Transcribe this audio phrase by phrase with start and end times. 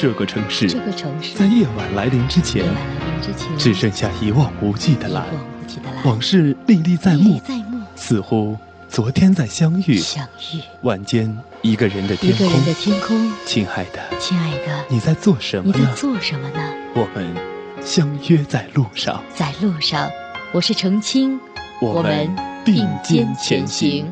[0.00, 2.64] 这个城市，这个城市在夜晚来临之前，
[3.58, 5.26] 只剩下一望无际的蓝
[6.04, 8.56] 往事历历在目，在目，似乎
[8.88, 9.98] 昨天在相遇。
[9.98, 10.60] 相遇。
[10.82, 15.74] 晚间一个人的天空一个人，的天空，亲爱的，亲爱的，你在做什么呢？
[15.76, 16.60] 你在做什么呢？
[16.94, 17.26] 我们
[17.82, 20.08] 相约在路上，在路上，
[20.52, 21.40] 我是程青，
[21.80, 22.28] 我们
[22.64, 24.08] 并并肩前行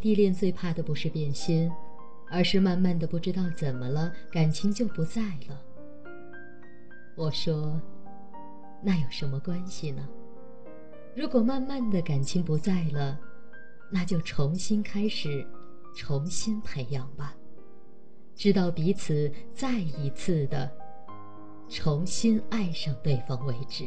[0.00, 1.70] 地恋最怕的不是变心，
[2.30, 5.60] 而是慢慢的不知道怎么了，感情就不在了。
[7.16, 7.80] 我说，
[8.82, 10.08] 那有什么关系呢？
[11.14, 13.18] 如果慢慢的感情不在了，
[13.90, 15.46] 那就重新开始，
[15.94, 17.34] 重新培养吧，
[18.34, 20.70] 直到彼此再一次的
[21.68, 23.84] 重新爱上对方为止。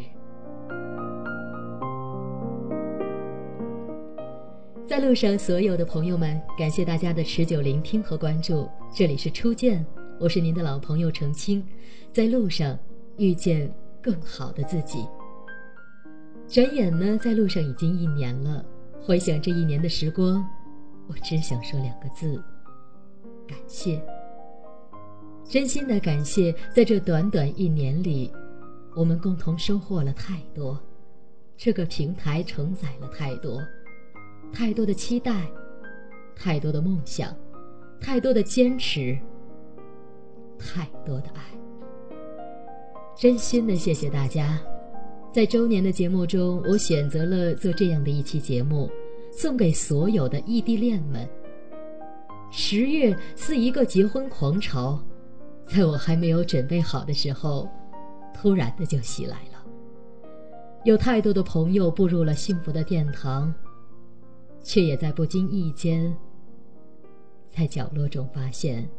[4.86, 8.70] 在路上，所有的朋友们，感谢大家的持久聆听和关注。
[8.94, 9.84] 这里是初见，
[10.20, 11.66] 我是您的老朋友程青，
[12.12, 12.78] 在路上
[13.18, 15.08] 遇见更好的自己。
[16.50, 18.64] 转眼呢，在路上已经一年了，
[19.02, 20.46] 回想这一年的时光，
[21.08, 22.44] 我只想说两个字：
[23.48, 24.02] 感谢。
[25.46, 28.30] 真心的感谢，在这短短一年里，
[28.96, 30.78] 我们共同收获了太多，
[31.56, 33.62] 这个平台承载了太多。
[34.54, 35.52] 太多的期待，
[36.36, 37.36] 太多的梦想，
[38.00, 39.18] 太多的坚持，
[40.60, 41.42] 太多的爱。
[43.18, 44.62] 真心的谢谢大家，
[45.34, 48.88] 在周年的节目中，我选择了做这样的一期节目，
[49.32, 51.28] 送给所有的异地恋们。
[52.52, 55.04] 十月似一个结婚狂潮，
[55.66, 57.68] 在我还没有准备好的时候，
[58.36, 59.66] 突然的就袭来了。
[60.84, 63.52] 有太多的朋友步入了幸福的殿堂。
[64.64, 66.16] 却也在不经意间，
[67.52, 68.90] 在角落中发现，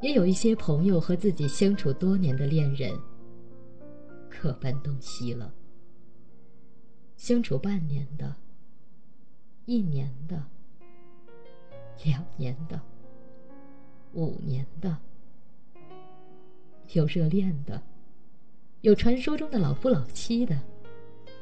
[0.00, 2.98] 也有一些朋友和自己相处多年的恋人
[4.28, 5.52] 各奔东西了。
[7.16, 8.34] 相处半年的、
[9.66, 10.42] 一年的、
[12.04, 12.80] 两年的、
[14.14, 14.96] 五年的，
[16.94, 17.80] 有热恋的，
[18.80, 20.58] 有传说中的老夫老妻的，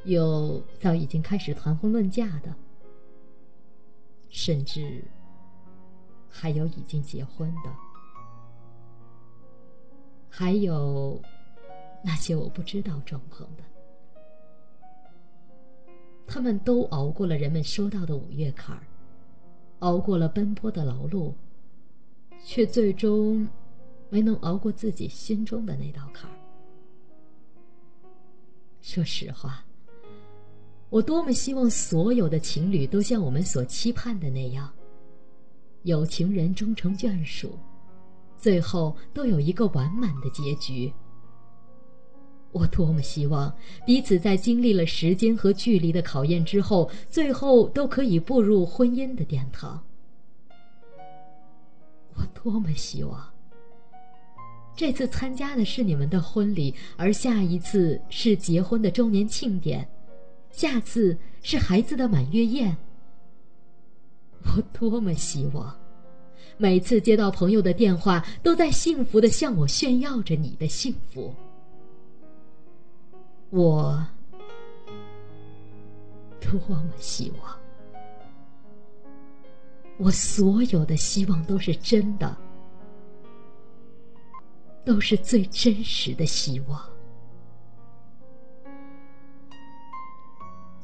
[0.05, 2.55] 有早已经开始谈婚论嫁的。
[4.31, 5.05] 甚至
[6.29, 7.71] 还有已经结婚的，
[10.29, 11.21] 还有
[12.03, 13.65] 那些我不知道状况的，
[16.27, 18.83] 他们都熬过了人们说到的五月坎儿，
[19.81, 21.35] 熬过了奔波的劳碌，
[22.45, 23.47] 却最终
[24.09, 26.37] 没能熬过自己心中的那道坎儿。
[28.81, 29.65] 说实话。
[30.91, 34.69] 我多么希望所有的情侣都像我们所期盼的那样，
[35.85, 37.57] 有情人终成眷属，
[38.37, 40.93] 最后都有一个完满的结局。
[42.51, 43.55] 我多么希望
[43.87, 49.81] 彼此在经历了时间和距离的考验之后，最后都可以步入婚姻的殿堂。
[52.17, 53.25] 我多么希望
[54.75, 59.89] 这次参加的是你们的婚礼，而下一次是结婚的周年庆典。
[60.51, 62.77] 下次是孩子的满月宴。
[64.43, 65.79] 我多么希望，
[66.57, 71.35] 每次接到朋友的电话，都在幸福的向我炫耀着你的幸福。
[73.51, 74.07] 我
[76.41, 77.57] 多么希望，
[79.99, 82.37] 我所有的希望都是真的，
[84.85, 86.90] 都是最真实的希望。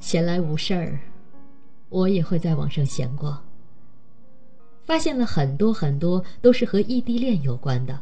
[0.06, 1.00] 闲来无事儿，
[1.88, 3.42] 我也会在网上闲逛。
[4.84, 8.00] 发现了很多很多都是和异地恋有关的。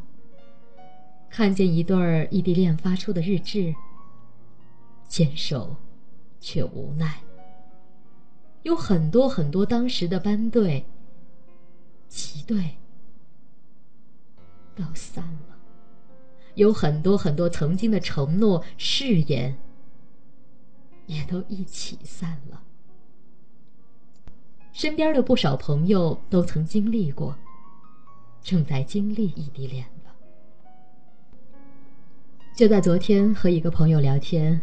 [1.30, 3.74] 看见一对儿异地恋发出的日志，
[5.08, 5.76] 坚守
[6.40, 7.22] 却无奈。
[8.64, 10.84] 有很多很多当时的班队、
[12.10, 12.76] 齐队
[14.76, 15.56] 都散了，
[16.54, 19.56] 有很多很多曾经的承诺、誓言。
[21.06, 22.62] 也都一起散了。
[24.72, 27.36] 身边的不少朋友都曾经历过，
[28.42, 30.10] 正在经历异地恋的。
[32.56, 34.60] 就在昨天和一个朋友聊天，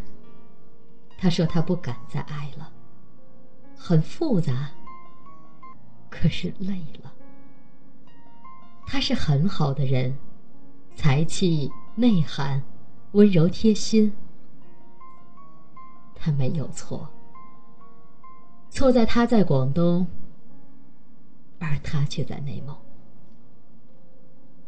[1.18, 2.72] 他说他不敢再爱了，
[3.76, 4.72] 很复杂，
[6.10, 7.14] 可是累了。
[8.86, 10.18] 他是很好的人，
[10.96, 12.62] 才气内涵，
[13.14, 14.12] 温柔贴心。
[16.24, 17.10] 他没有错，
[18.70, 20.06] 错在他在广东，
[21.58, 22.78] 而他却在内蒙。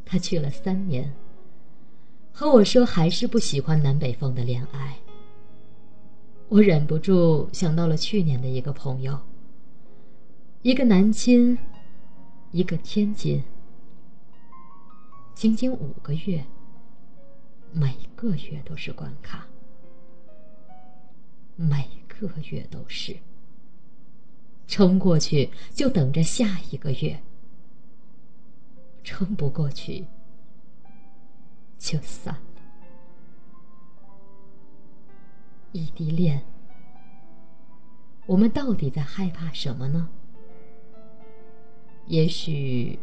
[0.03, 1.13] 他去了三年，
[2.31, 4.97] 和我说还是不喜欢南北风的恋爱。
[6.49, 9.19] 我忍不住想到了去年的一个朋友，
[10.63, 11.55] 一个南京，
[12.49, 13.43] 一个天津。
[15.35, 16.43] 仅仅五个月，
[17.71, 19.45] 每个月都是关卡，
[21.55, 23.17] 每个月都是。
[24.67, 27.21] 撑过去就等着下一个月，
[29.03, 30.05] 撑不过去
[31.77, 32.41] 就散了。
[35.73, 36.43] 异地恋，
[38.25, 40.09] 我们到底在害怕什么呢？
[42.07, 42.97] 也许。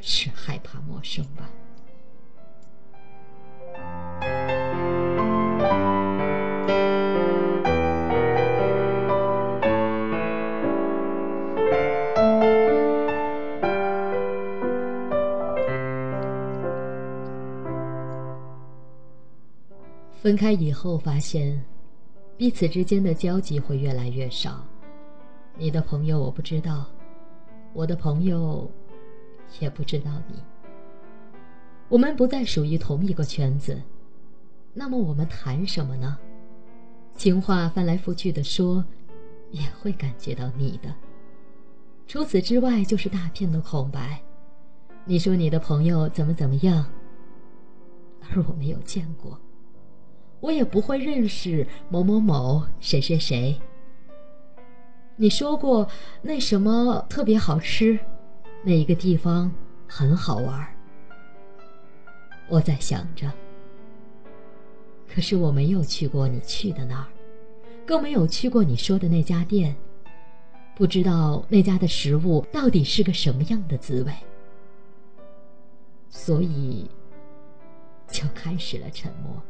[0.00, 1.50] 是害怕陌生吧。
[20.28, 21.58] 分开以后，发现
[22.36, 24.62] 彼此之间的交集会越来越少。
[25.56, 26.86] 你的朋友我不知道，
[27.72, 28.70] 我的朋友。
[29.58, 30.34] 也不知道你，
[31.88, 33.80] 我们不再属于同一个圈子，
[34.74, 36.18] 那么我们谈什么呢？
[37.14, 38.84] 情话翻来覆去的说，
[39.50, 40.94] 也会感觉到腻的。
[42.06, 44.20] 除此之外，就是大片的空白。
[45.06, 46.84] 你说你的朋友怎么怎么样，
[48.30, 49.40] 而我没有见过，
[50.40, 53.60] 我也不会认识某某某谁谁谁。
[55.16, 55.88] 你说过
[56.22, 57.98] 那什么特别好吃。
[58.64, 59.52] 那一个地方
[59.86, 60.68] 很好玩
[62.48, 63.30] 我在想着，
[65.08, 67.06] 可是我没有去过你去的那儿，
[67.86, 69.76] 更没有去过你说的那家店，
[70.74, 74.12] 不知道那家的食物到底是个什么样的滋味，
[76.08, 76.90] 所以
[78.08, 79.40] 就开始了沉默，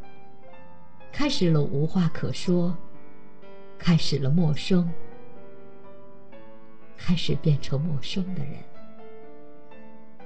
[1.13, 2.77] 开始了无话可说，
[3.79, 4.89] 开始了陌生，
[6.97, 8.55] 开始变成陌生的人。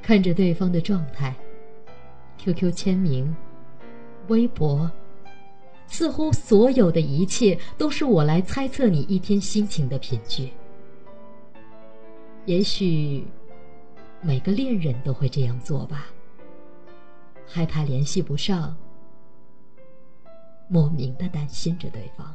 [0.03, 1.35] 看着对方的状态
[2.39, 3.35] ，QQ 签名、
[4.29, 4.91] 微博，
[5.87, 10.51] 似乎所有的一切都是我来猜测你一天心情的凭据。
[12.45, 13.25] 也许
[14.21, 16.07] 每个恋人都会这样做吧，
[17.47, 18.77] 害怕联系不上，
[20.73, 22.35] 莫名的担心着对方。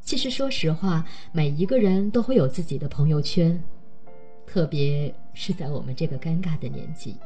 [0.00, 3.60] 其实，说实话，每一个人都会有自己的朋友圈。
[4.46, 7.16] 特别是在我们这个尴尬的年纪，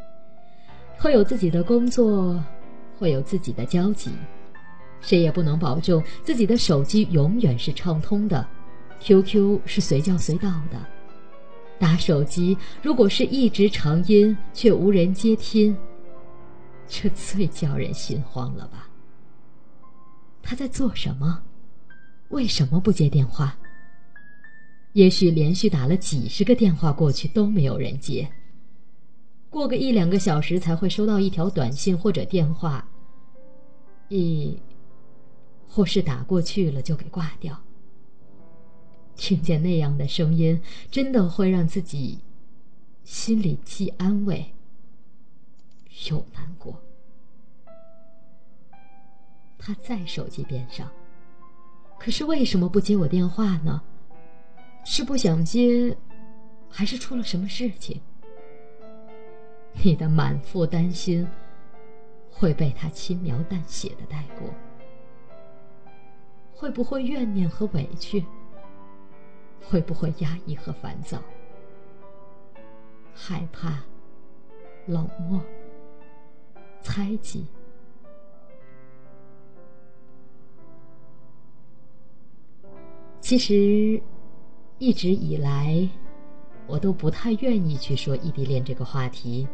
[0.97, 2.43] 会有自己的工作，
[2.99, 4.11] 会有自己的交集，
[5.01, 8.47] 谁也不能保证自己的手机永远是畅通的
[9.01, 10.79] ，QQ 是随叫随到的。
[11.79, 15.77] 打手机如果是一直长音却无人接听，
[16.89, 18.89] 这最叫人心慌了吧？
[20.43, 21.43] 他在做什么？
[22.29, 23.57] 为什么不接电话？
[24.93, 28.31] 也许连续打了几十个电话过去都没有人接，
[29.51, 32.89] 过个一两个小时才会收到一条短信或者电话，
[34.09, 34.59] 一
[35.69, 37.61] 或是打过去了就给挂掉。
[39.17, 40.61] 听见那样的声音，
[40.91, 42.21] 真的会让自己
[43.05, 44.55] 心里既安慰
[46.09, 46.83] 又难过。
[49.67, 50.89] 他在手机边上，
[51.99, 53.83] 可是为什么不接我电话呢？
[54.85, 55.97] 是不想接，
[56.71, 58.01] 还是出了什么事情？
[59.83, 61.27] 你的满腹担心
[62.31, 64.49] 会被他轻描淡写的带过，
[66.53, 68.25] 会不会怨念和委屈？
[69.69, 71.21] 会不会压抑和烦躁？
[73.13, 73.83] 害怕、
[74.87, 75.43] 冷漠、
[76.83, 77.45] 猜忌？
[83.27, 84.01] 其实。
[84.79, 85.89] 一直以来，
[86.67, 89.49] 我都不太愿意去说异地恋这个话题。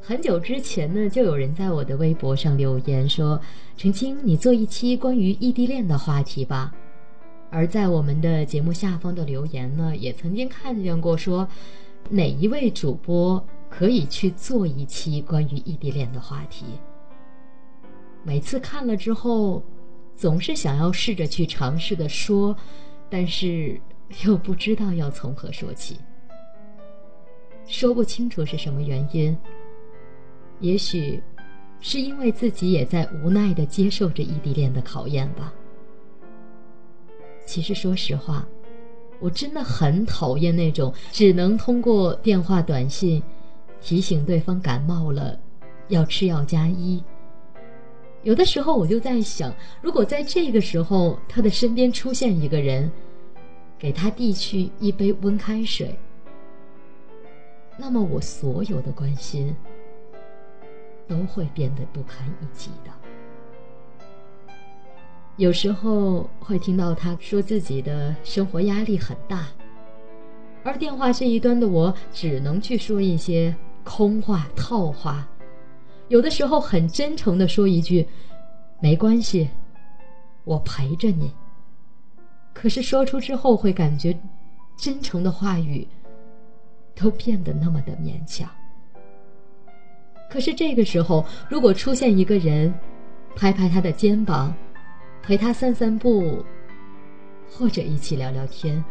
[0.00, 3.38] 很久之前呢，就有人在我的微博上留言说
[3.76, 6.72] ：“澄清，你做一期关于异地恋的话题吧。”
[7.50, 11.46] 而在我们的节目下方的留言呢，也曾经看见过说，
[12.08, 16.64] 哪一位主播可以去做一期关于异地恋的话题。
[18.22, 19.60] 每次看了之后，
[20.16, 22.56] 总是想要试着去尝试的说，
[23.10, 23.80] 但是
[24.24, 25.98] 又不知道要从何说起，
[27.66, 29.36] 说不清楚是什么原因。
[30.60, 31.22] 也许
[31.80, 35.52] 是因为自己也在无奈的接受着异地恋的考验吧。
[37.44, 38.46] 其实说实话，
[39.20, 43.22] 我真的很讨厌那种只能通过电话、短信
[43.80, 45.38] 提醒对方感冒了，
[45.88, 47.02] 要吃药加医。
[48.24, 52.90] 有的时候我就在想，如果在这个时候他的身边出现一个人，
[53.78, 55.94] 给他递去一杯温开水，
[57.76, 59.54] 那么我所有的关心
[61.06, 62.90] 都会变得不堪一击的。
[65.36, 69.48] 有时候会听到他说自己的生活压力很大，
[70.62, 73.54] 而电话这一端的我只能去说一些
[73.84, 75.28] 空话套话。
[76.08, 78.06] 有的时候很真诚的说一句
[78.80, 79.48] ：“没关系，
[80.44, 81.32] 我陪着你。”
[82.52, 84.16] 可是说出之后会感觉，
[84.76, 85.86] 真诚的话语
[86.94, 88.48] 都变得那么的勉强。
[90.30, 92.72] 可是这个时候，如果出现一个人，
[93.34, 94.54] 拍拍他的肩膀，
[95.22, 96.44] 陪他散散步，
[97.50, 98.82] 或者一起聊聊天，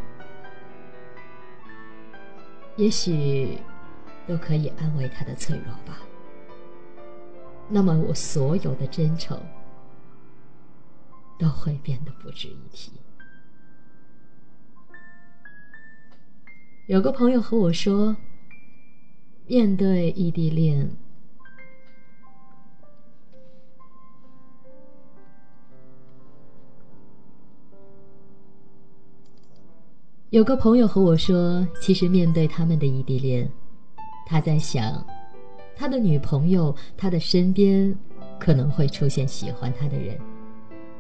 [2.76, 3.58] 也许
[4.28, 6.00] 都可以安慰他的脆弱吧。
[7.70, 9.40] 那么，我所有的真诚
[11.40, 12.92] 都会变得不值一提。
[16.86, 18.16] 有个朋友和我说，
[19.48, 20.88] 面对异地恋，
[30.30, 33.50] 有个朋友和我说，其实面对他们的异地恋，
[34.28, 35.04] 他在想。
[35.76, 37.96] 他的女朋友，他的身边
[38.40, 40.18] 可能会出现喜欢他的人，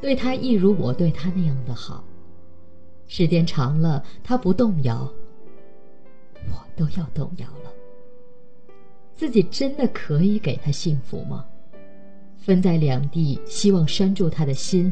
[0.01, 2.03] 对他一如我对他那样的好。
[3.07, 5.11] 时间长了，他不动摇，
[6.49, 7.71] 我都要动摇了。
[9.13, 11.45] 自己真的可以给他幸福吗？
[12.37, 14.91] 分在两地，希望拴住他的心，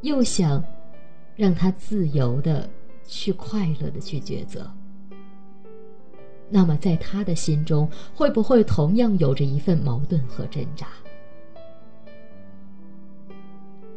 [0.00, 0.64] 又想
[1.36, 2.68] 让他自由的
[3.04, 4.68] 去快乐的去抉择。
[6.50, 10.86] 那么，在他的心中，会不会同样有着一份矛盾和挣扎？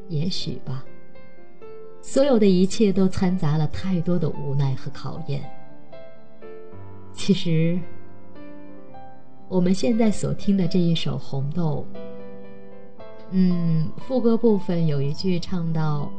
[0.10, 0.84] 也许吧。
[2.01, 5.41] 所有的一切都掺杂了太多的无奈和考验。
[7.13, 7.79] 其实，
[9.48, 11.86] 我们现在所听的这一首《红豆》，
[13.29, 16.12] 嗯，副歌部分有一句唱到：“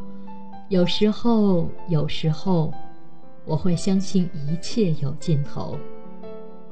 [0.70, 2.72] 有时候，有时候，
[3.44, 5.76] 我会相信一切有尽头。”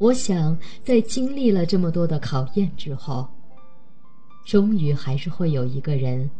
[0.00, 3.28] 我想，在经历了这么多的考验之后，
[4.46, 6.30] 终于还是会有一个人，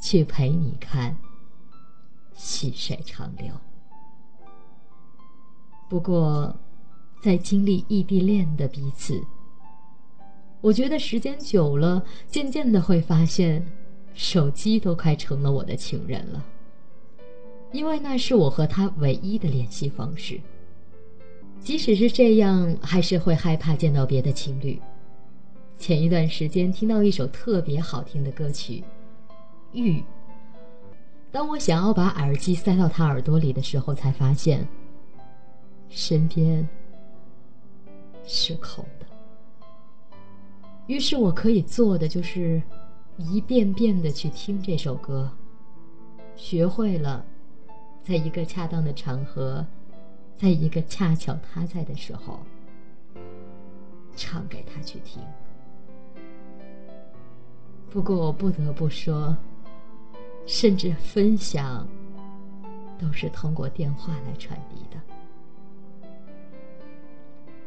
[0.00, 1.16] 去陪你看
[2.34, 3.52] 细水长流。
[5.88, 6.54] 不过，
[7.20, 9.20] 在经历异地恋的彼此，
[10.60, 13.66] 我觉得时间久了，渐渐的会发现，
[14.14, 16.44] 手机都快成了我的情人了，
[17.72, 20.40] 因为那是我和他唯一的联系方式。
[21.64, 24.78] 即使是这样，还是会害怕见到别的情侣。
[25.78, 28.84] 前一段时间听到一首特别好听的歌曲
[29.72, 29.98] 《玉》，
[31.32, 34.68] 当我想要把耳机塞到他耳朵里的时候，才发现
[35.88, 36.68] 身边
[38.26, 39.06] 是空的。
[40.86, 42.62] 于是我可以做的就是
[43.16, 45.30] 一遍遍的去听这首歌，
[46.36, 47.24] 学会了
[48.02, 49.66] 在一个恰当的场合。
[50.36, 52.40] 在一个恰巧他在的时候，
[54.16, 55.22] 唱给他去听。
[57.90, 59.36] 不过我不得不说，
[60.46, 61.86] 甚至分享
[62.98, 65.00] 都是通过电话来传递的。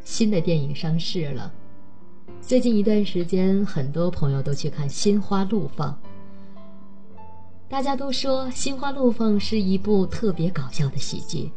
[0.03, 1.51] 新的电影上市了，
[2.41, 5.91] 最近一段时间，很多朋友都去看《心花怒放》。
[7.69, 11.51] 大家都说《心花怒放》是一部特别搞笑的喜剧。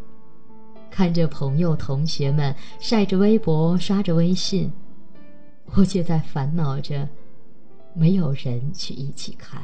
[0.91, 4.71] 看着朋友、同学们晒着微博、刷着微信，
[5.75, 7.09] 我却在烦恼着，
[7.95, 9.63] 没有人去一起看。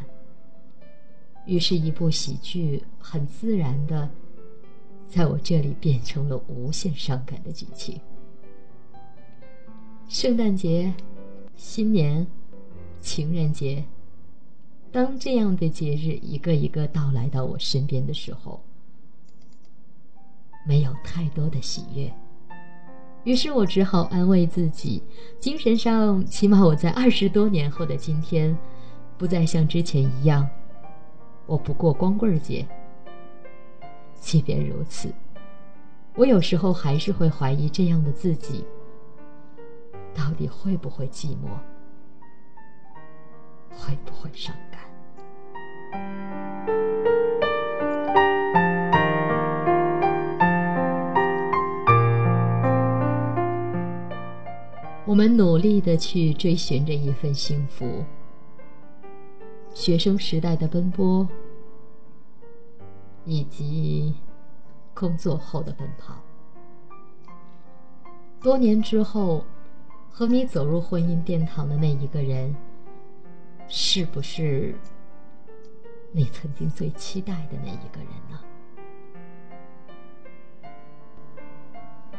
[1.45, 4.09] 于是，一部喜剧很自然的
[5.09, 8.01] 在我这里变成了无限伤感的剧情。
[10.09, 10.93] 圣诞节、
[11.57, 12.27] 新年、
[13.01, 13.85] 情人节，
[14.91, 18.61] 当这样的节日一个一个到来到我身边的时候，
[20.67, 22.13] 没有太多的喜悦。
[23.25, 25.03] 于是我只好安慰自己，
[25.39, 28.57] 精神上起码我在二十多年后的今天，
[29.19, 30.49] 不再像之前一样，
[31.47, 32.67] 我不过光棍节。
[34.21, 35.13] 即便如此，
[36.15, 38.65] 我有时候还是会怀疑这样的自己，
[40.15, 41.49] 到底会不会寂寞，
[43.77, 44.81] 会不会伤感。
[55.17, 58.05] 我们努力的去追寻着一份幸福，
[59.73, 61.27] 学生时代的奔波，
[63.25, 64.15] 以及
[64.93, 66.17] 工作后的奔跑。
[68.43, 69.43] 多年之后，
[70.11, 72.55] 和你走入婚姻殿堂的那一个人，
[73.69, 74.75] 是不是
[76.13, 78.39] 你曾经最期待的那一个人呢？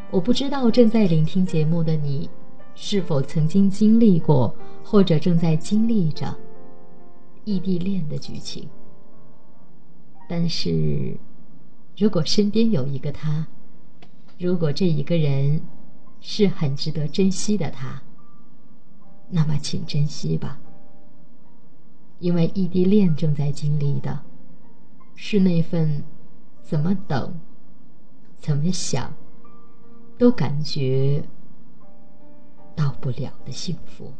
[0.09, 2.27] 我不知道正在聆听节目的你。
[2.79, 6.37] 是否曾经经历过，或者正在经历着
[7.43, 8.69] 异地恋的剧情？
[10.29, 11.17] 但是，
[11.97, 13.47] 如果身边有一个他，
[14.37, 15.59] 如果这一个人
[16.21, 17.99] 是很值得珍惜的他，
[19.27, 20.59] 那么请珍惜吧。
[22.19, 24.19] 因为异地恋正在经历的，
[25.15, 26.03] 是那份
[26.61, 27.39] 怎么等、
[28.37, 29.11] 怎么想，
[30.19, 31.23] 都感觉。
[32.77, 34.13] 到不了的幸福。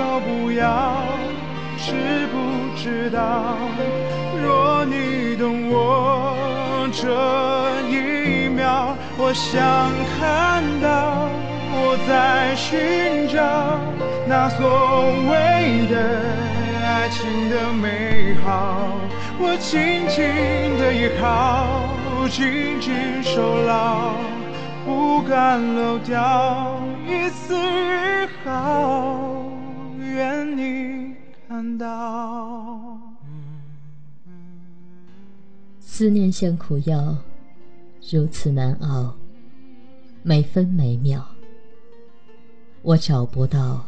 [0.00, 0.96] 要不要，
[1.76, 2.34] 知不
[2.74, 3.54] 知道？
[4.42, 7.04] 若你懂我这
[7.90, 11.28] 一秒，我想看到
[11.72, 13.38] 我在寻找
[14.26, 14.58] 那所
[15.28, 15.94] 谓的。
[16.82, 18.88] 爱情的美好，
[19.38, 20.18] 我紧紧
[20.78, 21.66] 的依靠，
[22.28, 24.12] 紧紧守牢，
[24.84, 29.20] 不敢漏掉一丝一毫，
[30.10, 31.14] 愿你
[31.48, 32.98] 看到。
[35.78, 37.16] 思念像苦药，
[38.10, 39.14] 如此难熬，
[40.22, 41.22] 每分每秒，
[42.82, 43.84] 我找不到，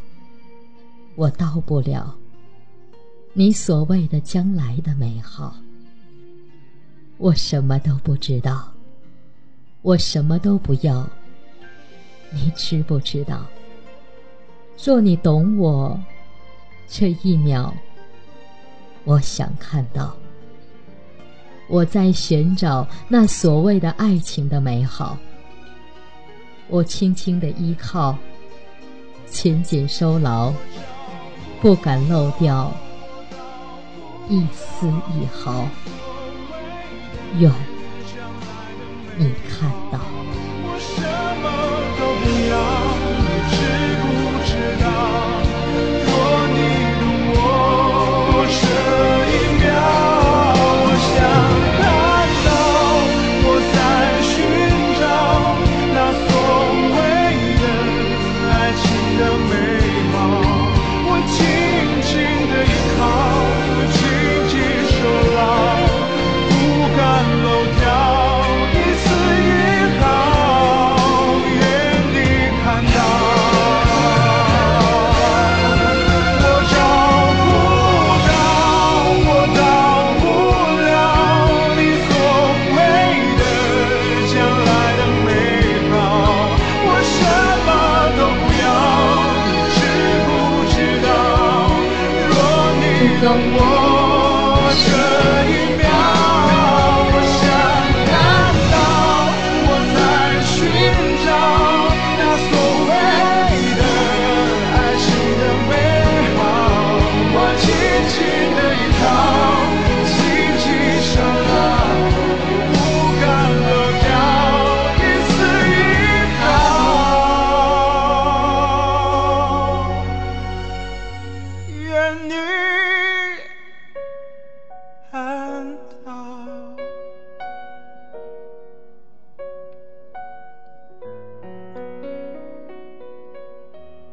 [1.15, 2.15] 我到不了。
[3.33, 5.57] 你所谓的将来的美好，
[7.17, 8.71] 我什么都不知道，
[9.81, 11.09] 我什么都不要。
[12.31, 13.47] 你知不知道？
[14.85, 15.99] 若你懂我，
[16.95, 17.73] 这一秒，
[19.05, 20.15] 我想看到，
[21.67, 25.17] 我在寻找那所谓的爱情的美好。
[26.69, 28.15] 我轻轻的依靠，
[29.25, 30.53] 紧紧收牢，
[31.63, 32.71] 不敢漏掉。
[34.29, 35.67] 一丝一毫，
[37.39, 37.51] 愿
[39.17, 39.99] 你看到。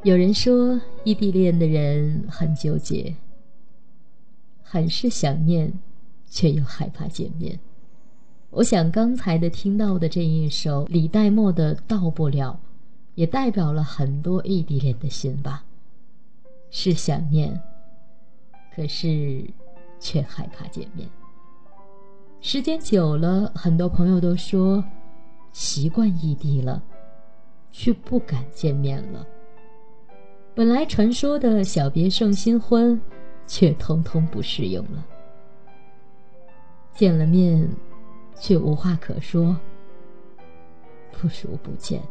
[0.09, 3.13] 有人说，异地恋的人很纠结，
[4.63, 5.71] 很是想念，
[6.25, 7.59] 却又害怕见面。
[8.49, 12.59] 我想刚才的听到的这一首李代沫的《到不了》，
[13.13, 15.63] 也代表了很多异地恋的心吧。
[16.71, 17.61] 是想念，
[18.75, 19.45] 可是
[19.99, 21.07] 却害怕见面。
[22.41, 24.83] 时间久了，很多朋友都说
[25.51, 26.81] 习惯异地了，
[27.71, 29.23] 却不敢见面了。
[30.55, 32.99] 本来传说的小别胜新婚，
[33.47, 35.05] 却通通不适用了。
[36.93, 37.65] 见了面，
[38.37, 39.55] 却无话可说，
[41.13, 42.01] 不如不见。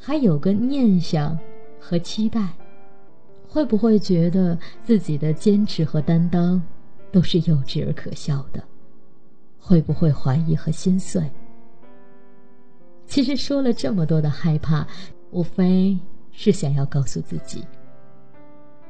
[0.00, 1.38] 还有个念想
[1.78, 2.48] 和期待，
[3.46, 6.60] 会不会觉得自己的坚持和担当
[7.12, 8.60] 都是幼稚而可笑的？
[9.60, 11.22] 会不会怀疑和心碎？
[13.06, 14.84] 其实说了这么多的害怕，
[15.30, 15.96] 无非
[16.32, 17.64] 是想要告诉自己，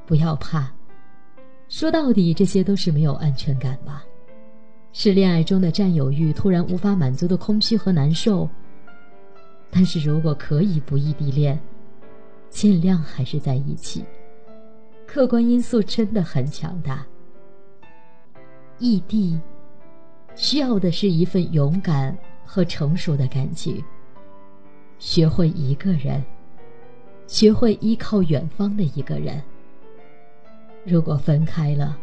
[0.06, 0.72] 不要怕。
[1.68, 4.04] 说到底，这些都是没有安全感吧？
[4.92, 8.48] 是恋爱中的占有欲突然无法满足的空虚和难受。
[9.70, 11.58] 但是如果可以不异地恋，
[12.50, 14.04] 尽量还是在一起。
[15.06, 17.06] 客观因素真的很强大。
[18.78, 19.40] 异地
[20.34, 23.82] 需要的是一份勇敢和成熟的感情，
[24.98, 26.22] 学会一个人。
[27.32, 29.42] 学会依靠远方的一个人。
[30.84, 31.98] 如果分开了，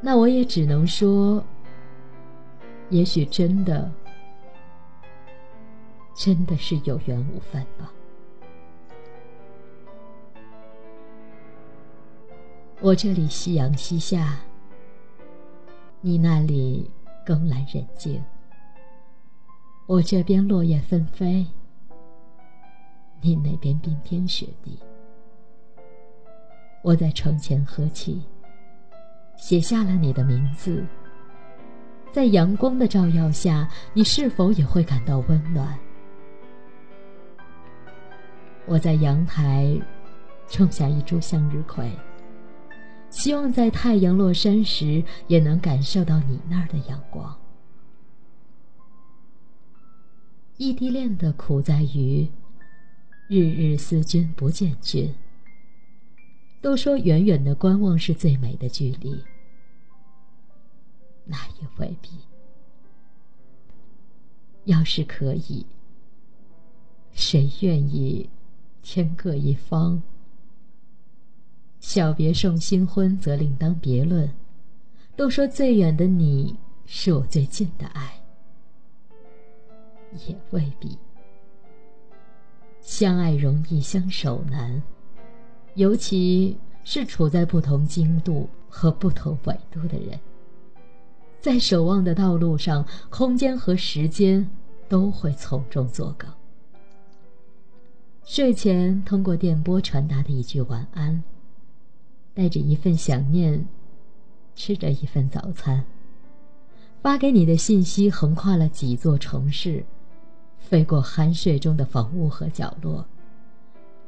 [0.00, 1.44] 那我也只能说，
[2.88, 3.92] 也许真的，
[6.14, 7.92] 真的是有缘无分吧。
[12.80, 14.40] 我这里夕阳西下，
[16.00, 16.90] 你那里
[17.22, 18.24] 更阑人静。
[19.84, 21.46] 我这边落叶纷飞。
[23.26, 24.78] 你那边冰天雪地，
[26.80, 28.22] 我在窗前喝气，
[29.36, 30.86] 写下了你的名字。
[32.12, 35.76] 在阳光的照耀下，你是否也会感到温暖？
[38.64, 39.76] 我在阳台
[40.46, 41.90] 种下一株向日葵，
[43.10, 47.36] 希望在太阳落山时也能感受到你那儿的阳光。
[50.58, 52.24] 异地恋的苦在于。
[53.28, 55.14] 日日思君不见君。
[56.60, 59.22] 都说远远的观望是最美的距离，
[61.24, 62.08] 那也未必。
[64.64, 65.64] 要是可以，
[67.12, 68.28] 谁愿意
[68.82, 70.02] 天各一方？
[71.78, 74.28] 小别胜新婚，则另当别论。
[75.14, 78.20] 都说最远的你是我最近的爱，
[80.26, 80.98] 也未必。
[82.86, 84.80] 相爱容易相守难，
[85.74, 90.16] 尤其是处在不同经度和不同纬度的人，
[91.40, 94.48] 在守望的道路上，空间和时间
[94.88, 96.30] 都会从中作梗。
[98.24, 101.24] 睡前通过电波传达的一句晚安，
[102.34, 103.66] 带着一份想念，
[104.54, 105.84] 吃着一份早餐，
[107.02, 109.84] 发给你的信息横跨了几座城市。
[110.68, 113.06] 飞过酣睡中的房屋和角落，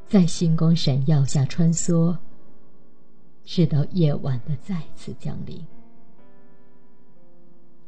[0.09, 2.17] 在星光闪耀下穿梭，
[3.45, 5.65] 直到夜晚的再次降临。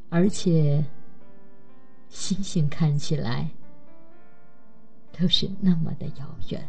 [0.09, 0.85] 而且，
[2.09, 3.51] 星星看起来
[5.19, 6.69] 都是那么的遥远，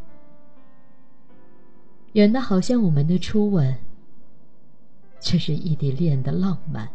[2.13, 3.77] 远的好像我们的初吻，
[5.19, 6.89] 却是异地恋的浪漫，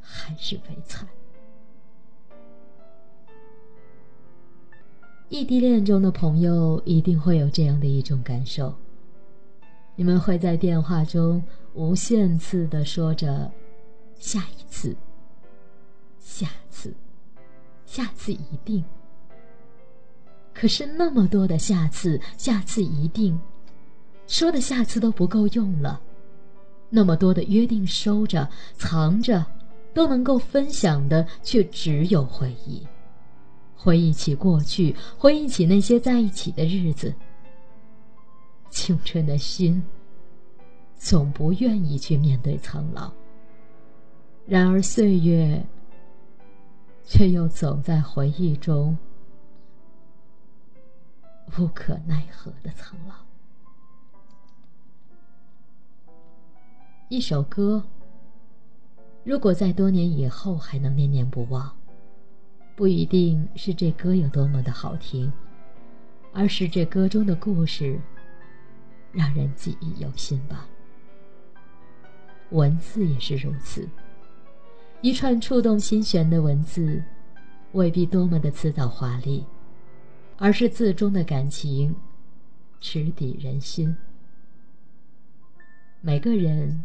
[0.00, 1.04] 还是悲惨。
[5.30, 8.74] 异地恋中的朋友一定会有这样的一种感受：
[9.94, 11.42] 你们会在电话中
[11.74, 13.50] 无限次的说着
[14.18, 14.96] “下一次
[16.18, 16.94] ”“下次
[17.84, 18.82] ”“下次一定”。
[20.54, 23.38] 可是那么多的“下次”“下次一定”，
[24.26, 26.00] 说的下次都不够用了。
[26.88, 29.44] 那么多的约定收着、藏着，
[29.92, 32.82] 都能够分享的，却只有回忆。
[33.78, 37.14] 回忆起过去，回忆起那些在一起的日子。
[38.68, 39.82] 青春的心，
[40.96, 43.12] 总不愿意去面对苍老。
[44.46, 45.64] 然而岁月，
[47.04, 48.98] 却又总在回忆中
[51.56, 53.14] 无可奈何的苍老。
[57.08, 57.82] 一首歌，
[59.24, 61.77] 如果在多年以后还能念念不忘，
[62.78, 65.32] 不一定是这歌有多么的好听，
[66.32, 67.98] 而是这歌中的故事
[69.10, 70.64] 让人记忆犹新吧。
[72.50, 73.88] 文字也是如此。
[75.00, 77.02] 一串触动心弦的文字，
[77.72, 79.44] 未必多么的辞藻华丽，
[80.36, 81.92] 而是字中的感情，
[82.78, 83.92] 直抵人心。
[86.00, 86.84] 每个人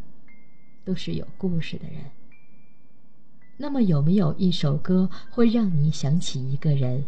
[0.83, 2.01] 都是有故事的人。
[3.57, 7.05] 那么，有没有一首歌会让你想起一个人，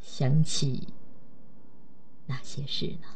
[0.00, 0.88] 想起
[2.26, 3.08] 那些事呢？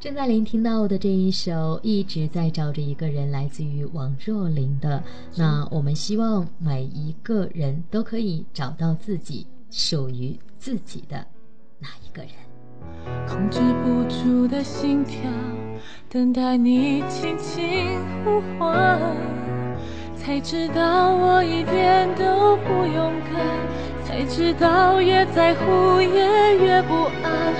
[0.00, 5.04] 正在聆听到的这一首一直在找着一个人，来自于王若琳的。
[5.36, 11.26] 那我们希望每一个人都可以找到自己属于自己的
[11.78, 12.30] 那一个人。
[13.28, 15.30] 控制不住的心跳，
[16.08, 18.98] 等待你轻轻呼唤，
[20.16, 23.89] 才知道我一点都不勇敢，
[24.20, 27.54] 才知道越在乎也越不安。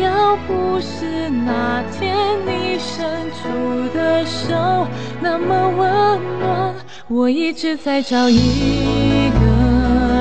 [0.00, 2.14] 要不是那天
[2.46, 4.86] 你伸出的手
[5.20, 6.72] 那么温暖，
[7.08, 9.40] 我一直在找一个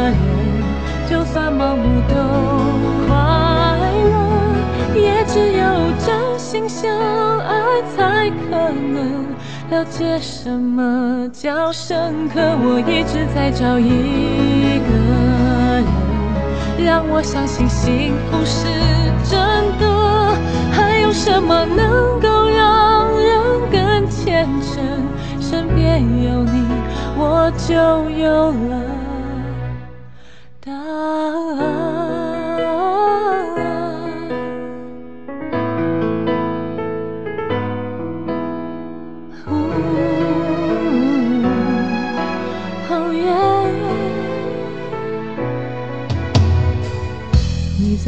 [0.10, 0.16] 人，
[1.08, 2.16] 就算盲目都
[3.08, 3.16] 快
[4.10, 6.90] 乐，也只有真心相
[7.40, 9.28] 爱才可能
[9.74, 12.40] 了解什么叫深刻。
[12.62, 14.94] 我一直在找一个
[16.78, 18.68] 人，让我相信幸福是。
[19.26, 19.40] 真
[19.80, 20.38] 的，
[20.72, 23.34] 还有什么能够让人
[23.72, 24.84] 更虔诚？
[25.42, 26.68] 身边有你，
[27.18, 27.74] 我就
[28.12, 28.93] 有了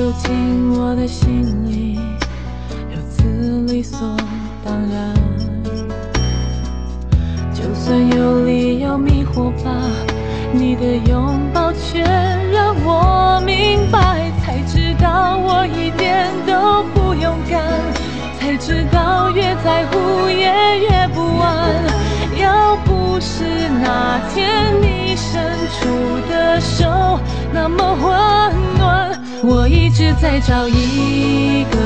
[0.06, 2.00] 走进我的心里，
[2.92, 3.98] 如此理所
[4.64, 5.12] 当然。
[7.52, 9.72] 就算有理由迷惑吧，
[10.54, 12.04] 你的拥抱却
[12.54, 17.64] 让我明白，才知道我一点都不勇敢，
[18.38, 21.84] 才知道越在乎也越不安。
[22.38, 23.44] 要不是
[23.82, 25.42] 那天你伸
[25.80, 27.20] 出的手
[27.52, 29.15] 那么温暖。
[29.44, 31.78] 我一直在找一个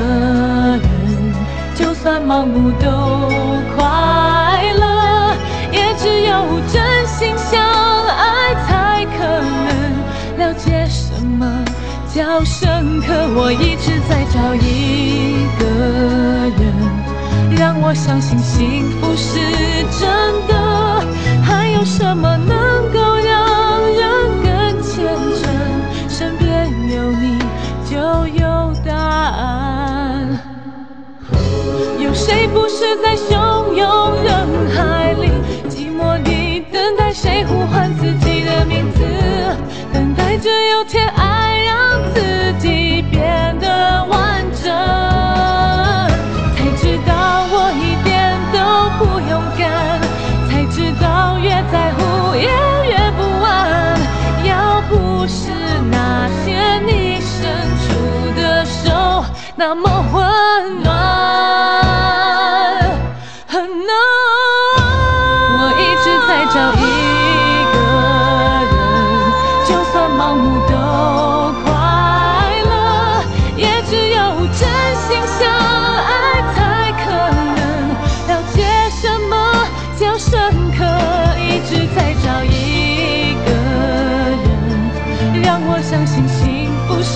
[0.77, 1.33] 人，
[1.75, 2.87] 就算盲目都
[3.75, 5.35] 快乐，
[5.71, 6.31] 也只有
[6.71, 7.59] 真心相
[8.07, 9.67] 爱才可能
[10.37, 11.65] 了解什么
[12.13, 13.07] 叫深刻。
[13.35, 15.65] 我一直在找一个
[16.57, 16.61] 人，
[17.57, 19.39] 让我相信幸福是
[19.99, 20.07] 真
[20.47, 20.53] 的。
[21.43, 22.58] 还有什么能
[32.29, 35.31] 谁不是在汹涌人海里，
[35.67, 39.01] 寂寞地等待谁呼唤自己的名字，
[39.91, 44.71] 等待着有天爱让自己变得完整，
[46.55, 48.59] 才知道我一点都
[48.99, 49.99] 不勇敢，
[50.47, 52.45] 才知道越在乎也
[52.91, 53.99] 越不安。
[54.45, 55.49] 要不是
[55.89, 57.49] 那些你伸
[57.87, 59.25] 出的手。
[59.55, 59.98] 那么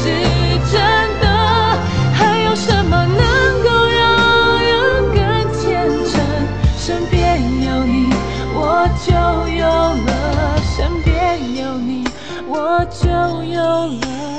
[0.03, 0.09] 是
[0.69, 0.81] 真
[1.21, 1.27] 的
[2.13, 4.73] 还有什么能够让人
[5.13, 6.19] 更天真
[6.77, 8.09] 身边有你
[8.53, 9.13] 我就
[9.55, 12.03] 有了身边有你
[12.49, 13.07] 我就
[13.45, 14.32] 有了。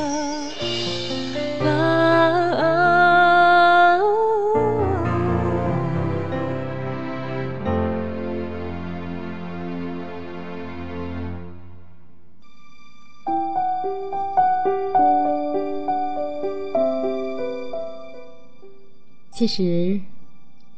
[19.44, 20.00] 其实，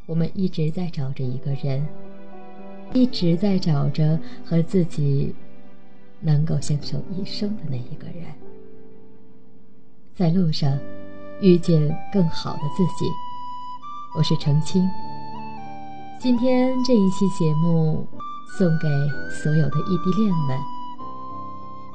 [0.06, 1.86] 我们一直在找着一个人，
[2.92, 5.32] 一直在找着和自己
[6.18, 8.24] 能够相守一生的那一个人。
[10.16, 10.76] 在路上，
[11.40, 13.08] 遇见更好的自己。
[14.18, 14.84] 我是程青。
[16.18, 18.04] 今天这一期节目
[18.58, 18.88] 送给
[19.30, 20.58] 所有的异地恋们，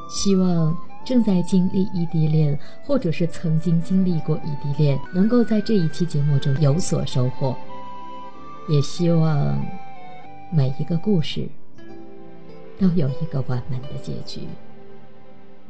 [0.09, 0.90] 希望。
[1.03, 7.55] 正在经历异地恋，或者是曾经经历过异地恋，能够在这一期节目中有所收获。
[8.69, 9.59] 也希望
[10.51, 11.47] 每一个故事
[12.79, 14.41] 都有一个完满的结局，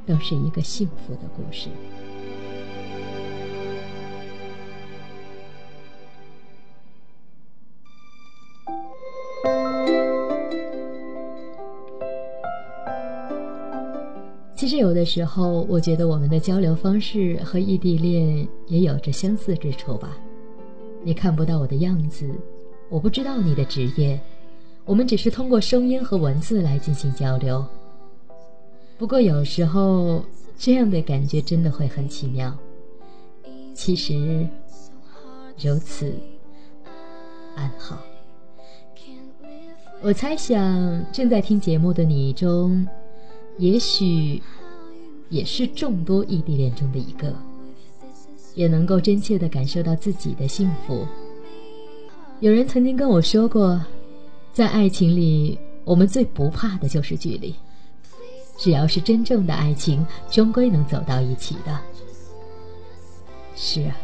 [0.05, 1.69] 都是一个幸福的故事。
[14.81, 20.17] 有的时候，我觉得我们的交流方式和异地恋也有着相似之处吧。
[21.03, 22.27] 你看不到我的样子，
[22.89, 24.19] 我不知道你的职业，
[24.83, 27.63] 我们只是通过声音和文字来进行交流。
[28.97, 30.25] 不过有时候
[30.57, 32.51] 这样的感觉真的会很奇妙。
[33.75, 34.47] 其实
[35.59, 36.11] 如此
[37.55, 37.99] 安好。
[40.01, 42.87] 我猜想正在听节目的你中。
[43.57, 44.41] 也许，
[45.31, 47.33] 也是众多异地恋中的一个，
[48.53, 51.07] 也能够真切地感受到自己的幸福。
[52.41, 53.83] 有人曾经跟我说过，
[54.51, 57.55] 在爱情里，我们最不怕的就是距离。
[58.57, 61.79] 只要是真正的爱情，终归能走到一起的。
[63.55, 63.97] 是啊，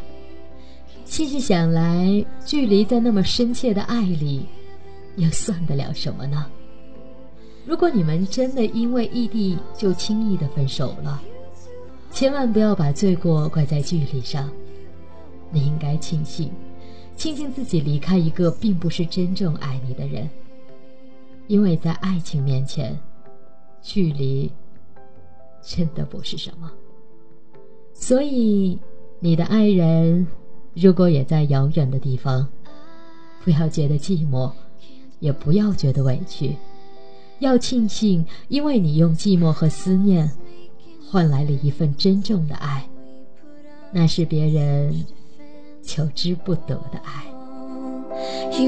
[1.03, 4.45] 细细想来，距离在那么深切的爱里，
[5.17, 6.45] 又算得了什么呢？
[7.67, 11.21] 如果你们真的因为异地就轻易的分手了，
[12.11, 14.49] 千万不要把罪过怪在距离上。
[15.51, 16.49] 你应该庆幸，
[17.17, 20.29] 庆幸自己离开一个并不是真正爱你的人。
[21.47, 22.97] 因为在爱情面前，
[23.81, 24.49] 距离
[25.61, 26.71] 真的不是什么。
[27.93, 28.79] 所以，
[29.19, 30.25] 你的爱人
[30.73, 32.47] 如果也在遥远的地方，
[33.43, 34.51] 不要觉得寂寞，
[35.19, 36.55] 也不要觉得委屈。
[37.39, 40.31] 要庆幸，因为你用寂寞和思念，
[41.09, 42.87] 换来了一份真正的爱，
[43.91, 45.05] 那是别人
[45.83, 47.23] 求之不得的爱。
[48.49, 48.65] 其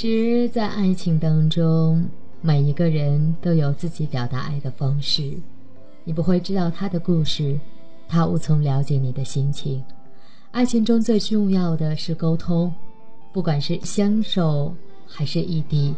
[0.00, 2.02] 实，在爱情当中，
[2.40, 5.34] 每一个人都有自己表达爱的方式。
[6.04, 7.60] 你不会知道他的故事，
[8.08, 9.84] 他无从了解你的心情。
[10.52, 12.72] 爱情中最重要的是沟通，
[13.30, 14.74] 不管是相守
[15.06, 15.94] 还是异地，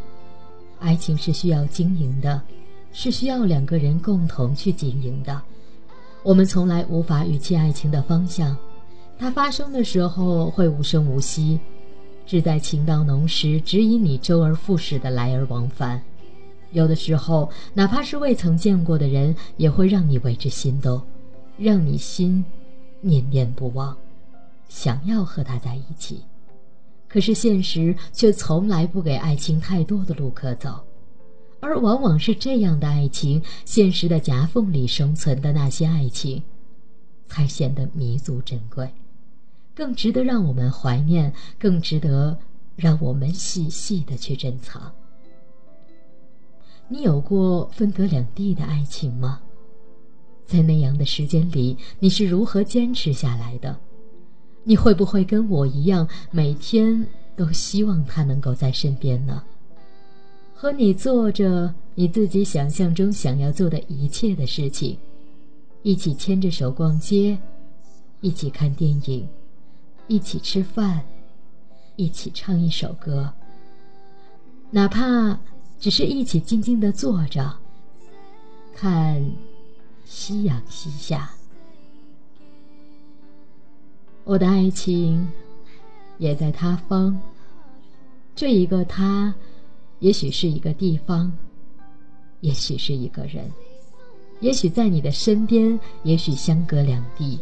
[0.80, 2.42] 爱情是需要经营的，
[2.92, 5.40] 是需要两个人共同去经营的。
[6.24, 8.56] 我们从来无法预期爱情的方向，
[9.16, 11.60] 它发生的时候会无声无息。
[12.32, 16.02] 只在情到浓时，指引你周而复始的来而往返。
[16.70, 21.02] 有的时候，哪怕是未曾见过的人，也会让你为之心动，
[21.58, 22.42] 让你心
[23.02, 23.94] 念念不忘，
[24.66, 26.22] 想要和他在一起。
[27.06, 30.82] 可是现实却从来不给爱情太多的路可走，
[31.60, 36.42] 而往往是这样的爱情，现实的夹缝里生存的那些爱情，
[37.28, 38.88] 才显得弥足珍贵。
[39.74, 42.38] 更值得让我们怀念，更值得
[42.76, 44.92] 让我们细细的去珍藏。
[46.88, 49.40] 你有过分隔两地的爱情吗？
[50.46, 53.78] 在那样的时间里，你是如何坚持下来的？
[54.64, 59.42] 你会不会跟我一样，每天都希望他能够在身边呢？
[60.54, 64.98] 和你做着你自己想象中想要做的一切的事情，
[65.82, 67.38] 一起牵着手逛街，
[68.20, 69.26] 一起看电影。
[70.08, 71.02] 一起吃饭，
[71.96, 73.32] 一起唱一首歌，
[74.70, 75.38] 哪怕
[75.80, 77.58] 只是一起静静的坐着，
[78.74, 79.24] 看
[80.04, 81.30] 夕阳西下。
[84.24, 85.28] 我的爱情
[86.18, 87.18] 也在他方，
[88.34, 89.34] 这一个他，
[90.00, 91.32] 也许是一个地方，
[92.40, 93.50] 也许是一个人，
[94.40, 97.40] 也许在你的身边，也许相隔两地。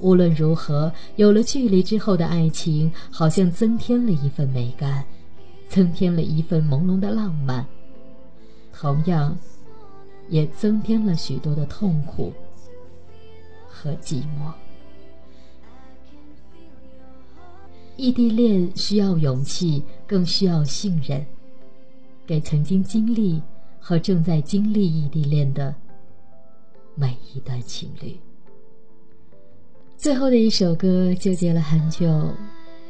[0.00, 5.04] 无论如何，有了距离之后的爱情，好像增添了一份美感，
[5.68, 7.66] 增添了一份朦胧的浪漫，
[8.72, 9.36] 同样，
[10.28, 12.32] 也增添了许多的痛苦
[13.68, 14.52] 和寂寞。
[17.96, 21.24] 异地恋需要勇气，更需要信任。
[22.26, 23.42] 给曾经经历
[23.78, 25.74] 和正在经历异地恋的
[26.94, 28.16] 每一段情侣。
[30.00, 32.08] 最后的一首歌纠结了很久，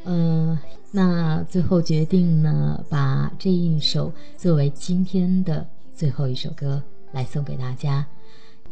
[0.05, 0.57] 嗯，
[0.91, 6.81] 那最后决定呢，把这一首作为今天的最后一首歌
[7.11, 8.07] 来送给大家，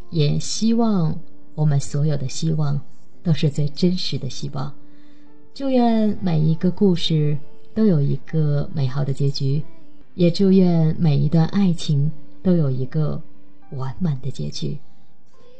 [0.10, 1.14] 也希望
[1.54, 2.80] 我们所有的希望
[3.22, 4.74] 都是最真实的希望。
[5.54, 7.38] 祝愿每一个故事
[7.76, 9.62] 都有一个美好的结局，
[10.16, 12.10] 也祝愿每一段爱情
[12.42, 13.22] 都有一个
[13.72, 14.78] 完满的结局。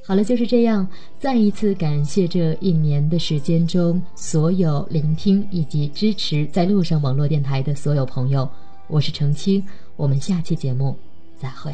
[0.10, 0.88] 好了，就是这样。
[1.20, 8.50] 再一次感谢这一年的时间中所有聆听以及支持在路上网络电台的所有朋友，
[8.88, 9.64] 我是程青，
[9.96, 10.98] 我们下期节目
[11.38, 11.72] 再会。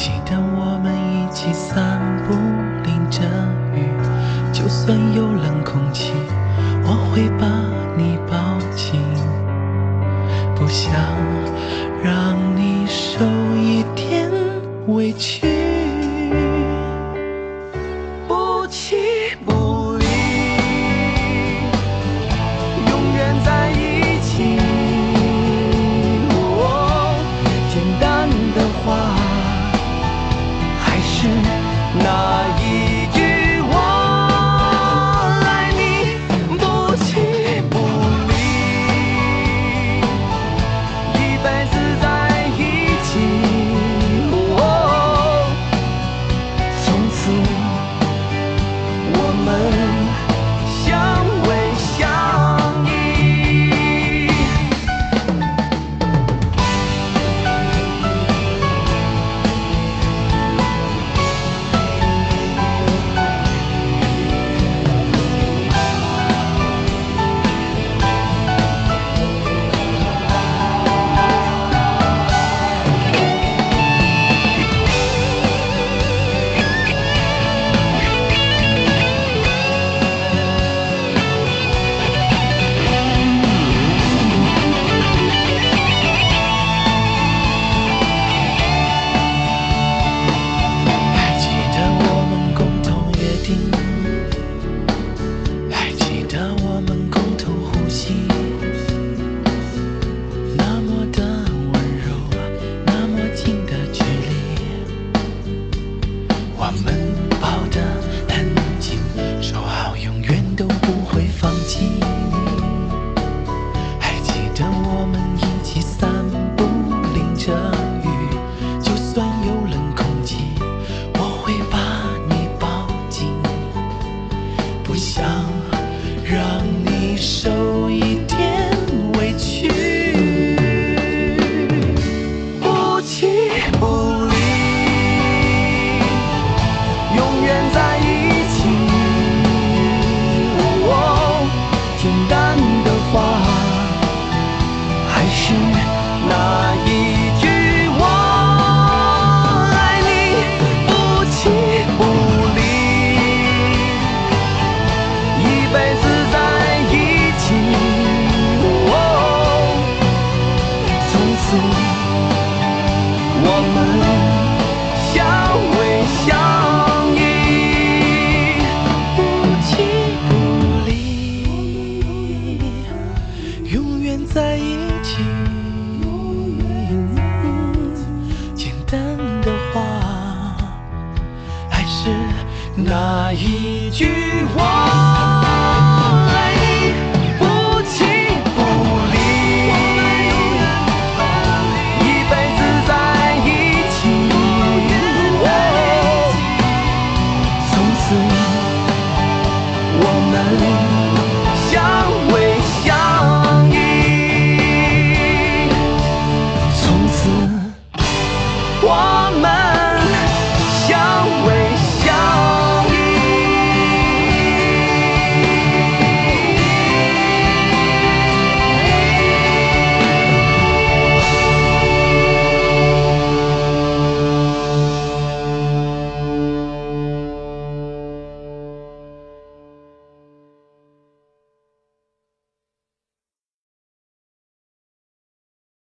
[0.00, 2.32] 记得我们一起散步，
[2.84, 3.20] 淋着
[3.74, 3.82] 雨，
[4.52, 6.12] 就算有冷空气，
[6.84, 7.48] 我会把
[7.96, 9.02] 你抱紧，
[10.54, 10.94] 不想
[12.00, 13.24] 让你受
[13.56, 14.30] 一点
[14.86, 15.47] 委屈。